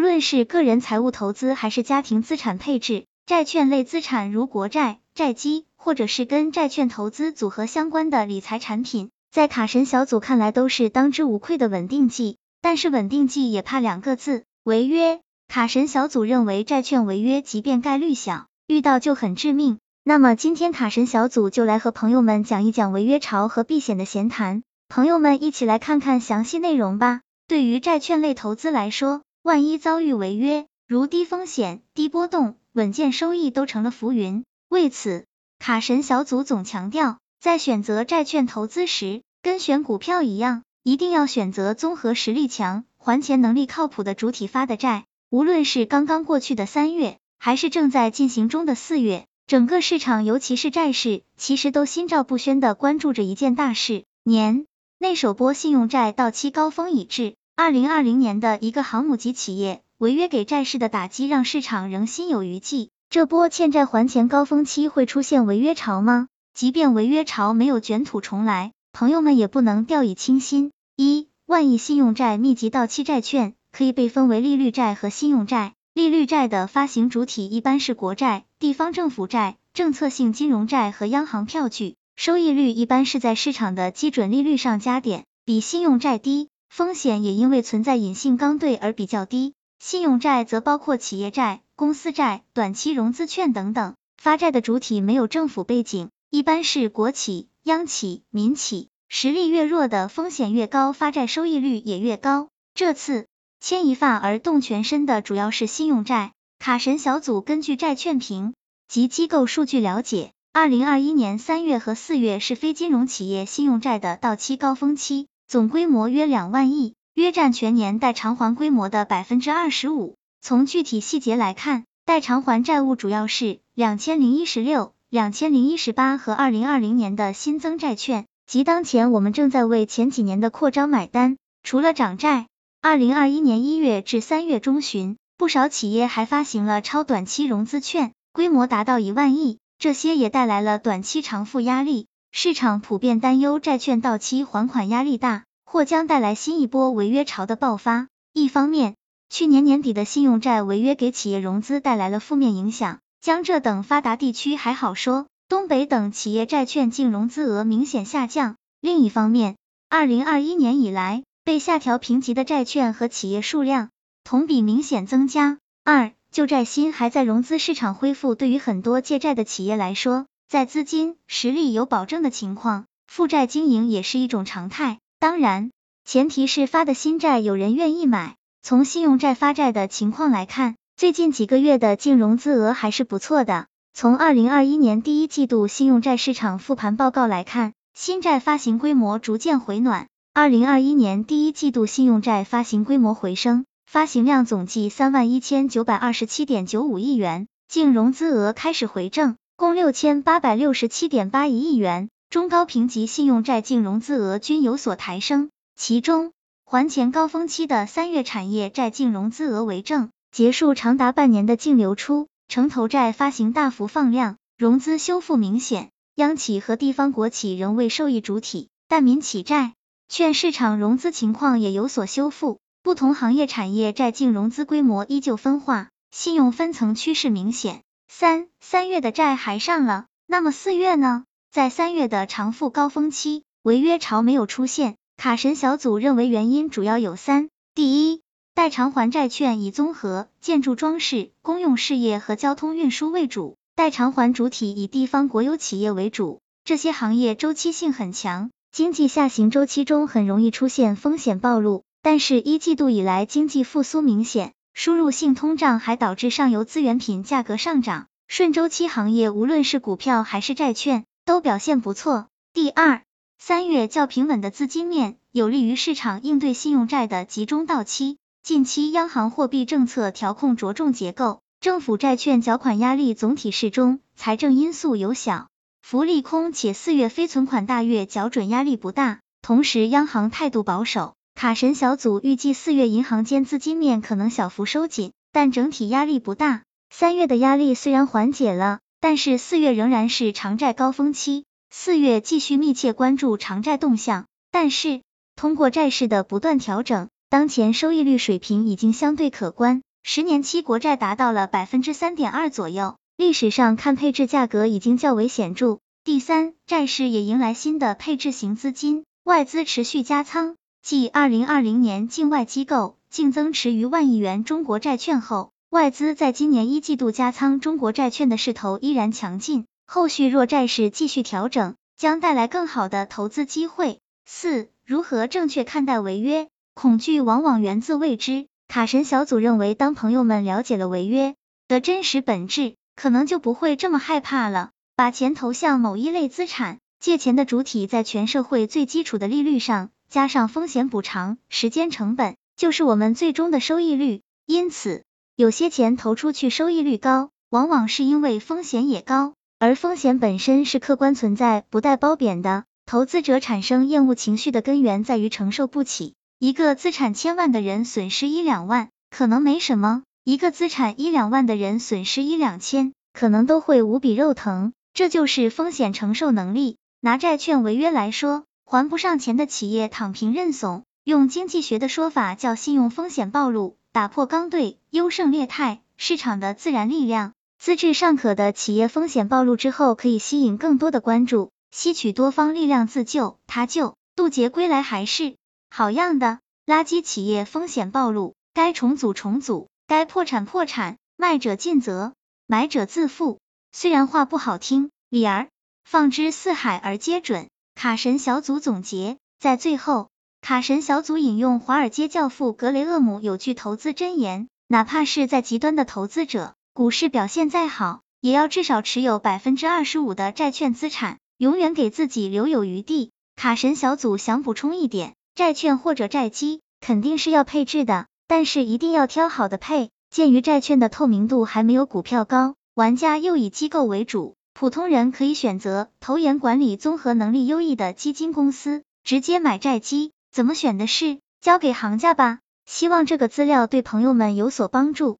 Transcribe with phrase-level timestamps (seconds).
[0.00, 12.38] 无论是个人财务投资还是家庭资产配置，债券类资产如国债、债基，或者是跟债券投资组合相关的理财产品，在卡神小组看来都是当之无愧的稳定剂。
[12.62, 15.20] 但是稳定剂也怕两个字，违约。
[15.48, 19.80] 卡神小组认为债券违约，即便概率小，遇到就很致命。
[20.02, 27.20] 那么今天卡神小组就来和朋友们讲一讲违约潮和避险的闲谈，朋友们一起来看看详细内容吧。
[27.46, 34.44] 对于债券类投资来说，万一遭遇违约，如低风险、低波动、稳健收益都成了浮云。
[34.68, 35.24] 为此，
[35.58, 45.06] 卡神小组总强调，在选择债券投资时，跟选股票一样，一定要选择综合实力强、还钱能力靠谱的主体发的债。
[45.30, 49.26] 无论是刚刚过去的三月，还是正在进行中的四月。
[49.46, 54.04] 整个市场，尤其是债市，其实都心照不宣的关注着一件大事。
[54.22, 54.66] 年
[54.98, 62.88] 内首波信用债到期高峰已至，二零二零年的一个航母级企业违约给债市的打击，让市场仍心有余悸。
[63.10, 66.28] 这波欠债还钱高峰期会出现违约潮吗？
[66.54, 70.72] 即便违约潮没有卷土重来，朋友们也不能掉以轻心。
[70.96, 75.74] 一万亿信用债密集到期债券，可以被分为利率债和信用债。
[75.92, 89.52] 利率债的发行主体一般是国债、地方政府债、政策性金融债和央行票据，收益率一般是在市场的基准利率上加点，比信用债低，风险也因为存在隐性刚兑而比较低。
[89.78, 102.48] 信用债则包括企业债、公司债、短期融资券等等，发债的主体没有政府背景，一般是国企、央企、民企，实力越弱的风险越高，发债收益率也越高。
[102.74, 103.26] 这次。
[103.62, 106.32] 牵一发而动全身的主要是信用债。
[106.58, 108.54] 卡神小组根据债券评
[108.88, 120.14] 及机构数据了解，二零二一年三月和四月是非金融企业信用债的到期高峰期，总规模约两万亿，约占全年待偿还规模的百分之二十五。
[120.40, 131.36] 从具体细节来看，待偿还债务主要是两千零一十六、两千零一十八和二零二零年的新增债券，即当前我们正在为前几年的扩张买单。
[131.64, 132.46] 除了涨债。
[132.80, 142.06] 二零二一年一月至三月中旬，不少企业还发行了超短期融资券，规模达到一万亿，这些也带来了短期偿付压力。
[142.32, 148.08] 市场普遍担忧债券到期还款压力大，或将带来新一波违约潮的爆发。
[148.32, 148.94] 一方面，
[149.28, 158.54] 去年年底的信用债违约给企业融资带来了负面影响，江浙等发达地区还好说，东北等企业债券净融资额明显下降。
[158.80, 159.56] 另一方面，
[159.88, 163.90] 二零二一年以来，被下调评级的债券和企业数量
[164.22, 165.58] 同比明显增加。
[165.84, 174.98] 二，旧债新还在融资市场恢复，对于很多借债的企业来说，在资金实力有保证的情况，负债经营也是一种常态。
[175.20, 175.70] 当然，
[176.04, 178.34] 前提是发的新债有人愿意买。
[178.60, 183.68] 从信用债发债的情况来看，最近几个月的净融资额还是不错的。
[183.94, 190.08] 从二零二一年第一季度信用债市场复盘报告来看，新债发行规模逐渐回暖。
[190.34, 205.50] 二零二一年第一季度信用债发行规模回升，发行量总计三万一千九百二十七点九五亿元，净融资额开始回正，共六千八百六十七点八一亿元，中高评级信用债净融资额均有所抬升。
[205.76, 206.32] 其中，
[206.64, 215.90] 还钱高峰期的三月产业债净融资额为正，结束长达半年的净流出，城投债发行大幅放量，融资修复明显。
[216.14, 219.74] 央企和地方国企仍未受益主体，但民企债。
[220.08, 227.82] 券市场融资情况也有所修复，不同行业产业债净融资规模依旧分化，信用分层趋势明显。
[228.12, 231.24] 三三月的债还上了，那么四月呢？
[231.52, 234.96] 在三月的偿付高峰期，违约潮没有出现。
[235.16, 238.20] 卡神小组认为原因主要有三：第一，
[238.52, 248.50] 待偿还债券以综合、建筑装饰、公用事业和交通运输为主，待偿还主体以地方国有企业为主，这些行业周期性很强。
[248.72, 254.52] 经济下行周期中很容易出现风险暴露，但是一季度以来经济复苏明显，
[254.82, 262.28] 输入性通胀还导致上游资源品价格上涨，顺周期行业无论是股票还是债券都表现不错。
[262.54, 263.02] 第二，
[263.38, 268.16] 三月较平稳的资金面有利于市场应对信用债的集中到期。
[268.42, 275.48] 近期央行货币政策调控着重结构，政府债券缴款压力总体适中，财政因素有小。
[275.82, 281.16] 福利空且四月非存款大月缴准压力不大，同时央行态度保守。
[281.34, 286.62] 卡神小组预计四月银行间资金面可能小幅收紧，但整体压力不大。
[286.90, 291.44] 三月的压力虽然缓解了，但是四月仍然是长债高峰期。
[291.70, 295.02] 四月继续密切关注长债动向，但是
[295.36, 299.82] 通过债市的不断调整，当前收益率水平已经相对可观。
[300.02, 305.78] 十年期国债达到了百分之三点二左右，历史上看配置价格已经较为显著。
[306.02, 324.00] 第三，债市也迎来新的配置型资金，外资持续加仓，继二零二零年境外机构净增持逾万亿元中国债券后，外资在今年一季度加仓中国债券的势头依然强劲，后续若债市继续调整，将带来更好的投资机会。
[324.24, 326.48] 四、如何正确看待违约？
[326.74, 328.46] 恐惧往往源自未知。
[328.66, 331.34] 卡神小组认为，当朋友们了解了违约
[331.68, 334.70] 的真实本质，可能就不会这么害怕了。
[334.96, 344.22] 把钱投向某一类资产，借钱的主体在全社会最基础的利率上加上风险补偿，时间成本就是我们最终的收益率。
[344.44, 345.04] 因此，
[345.36, 352.64] 有些钱投出去收益率高，往往是因为风险也高，而风险本身是客观存在，不带褒贬的。
[352.86, 356.14] 投资者产生厌恶情绪的根源在于承受不起。
[356.40, 364.72] 一个资产千万的人损失一两万，可能没什么；一个资产一两万的人损失一两千，可能都会无比肉疼。
[364.92, 366.78] 这就是风险承受能力。
[367.00, 377.32] 拿债券违约来说，还不上钱的企业躺平认怂，用经济学的说法叫信用风险暴露，打破刚兑优胜劣汰市场的自然力量。
[377.58, 381.50] 资质尚可的企业风险暴露之后，可以吸引更多的关注。
[381.72, 385.34] 吸取多方力量自救，他救，渡劫归来还是
[385.68, 386.38] 好样的。
[386.64, 392.12] 垃圾企业风险暴露，该重组重组，该破产破产，卖者尽责，
[392.46, 393.40] 买者自负。
[393.72, 395.48] 虽然话不好听，理儿
[395.82, 397.48] 放之四海而皆准。
[397.82, 400.10] 卡神小组总结，在最后，
[400.42, 411.16] 卡神小组引用华尔街教父格雷厄姆有句投资箴言：哪怕是在极端的投资者，股市表现再好，也要至少持有百分之二十五的债券资产。
[411.38, 413.12] 永远给自己留有余地。
[413.34, 419.88] 卡神小组想补充一点，债券或者债基肯定是要配置的，但是一定要挑好的配。
[420.10, 430.12] 鉴于债券的透明度还没有股票高，玩家又以机构为主，普通人可以选择投研管理综合能力优异的基金公司，直接买债基。
[430.30, 432.40] 怎么选的事，交给行家吧。
[432.66, 435.18] 希望这个资料对朋友们有所帮助。